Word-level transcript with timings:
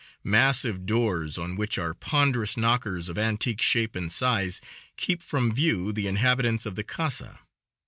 Massive 0.23 0.87
doors, 0.87 1.37
on 1.37 1.55
which 1.55 1.77
are 1.77 1.93
ponderous 1.93 2.57
knockers 2.57 3.07
of 3.07 3.19
antique 3.19 3.61
shape 3.61 3.95
and 3.95 4.11
size, 4.11 4.59
keep 4.97 5.21
from 5.21 5.53
view 5.53 5.91
the 5.93 6.07
inhabitants 6.07 6.65
of 6.65 6.73
the 6.73 6.83
Casa. 6.83 7.37